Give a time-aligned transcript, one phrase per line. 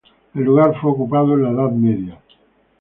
[0.33, 2.19] El lugar fue ocupado en la Edad Media.